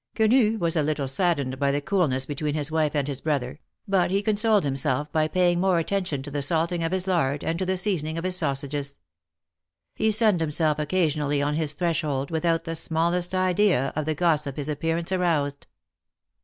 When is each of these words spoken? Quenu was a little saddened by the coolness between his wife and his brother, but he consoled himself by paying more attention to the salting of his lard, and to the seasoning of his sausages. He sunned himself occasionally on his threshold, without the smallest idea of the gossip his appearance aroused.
Quenu 0.15 0.57
was 0.57 0.75
a 0.75 0.81
little 0.81 1.07
saddened 1.07 1.59
by 1.59 1.71
the 1.71 1.79
coolness 1.79 2.25
between 2.25 2.55
his 2.55 2.71
wife 2.71 2.95
and 2.95 3.07
his 3.07 3.21
brother, 3.21 3.59
but 3.87 4.09
he 4.09 4.23
consoled 4.23 4.63
himself 4.63 5.11
by 5.11 5.27
paying 5.27 5.59
more 5.59 5.77
attention 5.77 6.23
to 6.23 6.31
the 6.31 6.41
salting 6.41 6.83
of 6.83 6.91
his 6.91 7.05
lard, 7.05 7.43
and 7.43 7.59
to 7.59 7.67
the 7.67 7.77
seasoning 7.77 8.17
of 8.17 8.23
his 8.23 8.35
sausages. 8.35 8.97
He 9.93 10.11
sunned 10.11 10.41
himself 10.41 10.79
occasionally 10.79 11.39
on 11.39 11.53
his 11.53 11.73
threshold, 11.73 12.31
without 12.31 12.63
the 12.63 12.75
smallest 12.75 13.35
idea 13.35 13.93
of 13.95 14.07
the 14.07 14.15
gossip 14.15 14.55
his 14.55 14.69
appearance 14.69 15.11
aroused. 15.11 15.67